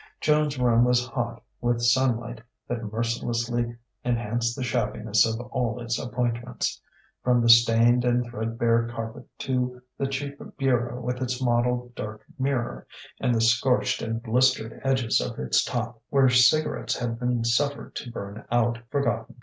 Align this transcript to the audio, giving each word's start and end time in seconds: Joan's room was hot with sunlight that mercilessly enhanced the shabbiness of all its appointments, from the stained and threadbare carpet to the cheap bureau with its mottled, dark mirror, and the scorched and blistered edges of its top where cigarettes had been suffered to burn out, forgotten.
Joan's 0.19 0.57
room 0.57 0.83
was 0.83 1.05
hot 1.09 1.43
with 1.61 1.79
sunlight 1.79 2.41
that 2.67 2.91
mercilessly 2.91 3.77
enhanced 4.03 4.55
the 4.55 4.63
shabbiness 4.63 5.27
of 5.31 5.39
all 5.51 5.79
its 5.79 5.99
appointments, 5.99 6.81
from 7.23 7.39
the 7.39 7.49
stained 7.49 8.03
and 8.03 8.25
threadbare 8.25 8.87
carpet 8.87 9.27
to 9.41 9.79
the 9.99 10.07
cheap 10.07 10.39
bureau 10.57 10.99
with 10.99 11.21
its 11.21 11.39
mottled, 11.39 11.93
dark 11.93 12.25
mirror, 12.39 12.87
and 13.19 13.35
the 13.35 13.41
scorched 13.41 14.01
and 14.01 14.23
blistered 14.23 14.81
edges 14.83 15.21
of 15.21 15.37
its 15.37 15.63
top 15.63 16.01
where 16.09 16.29
cigarettes 16.29 16.97
had 16.97 17.19
been 17.19 17.43
suffered 17.43 17.93
to 17.97 18.09
burn 18.09 18.43
out, 18.51 18.79
forgotten. 18.89 19.35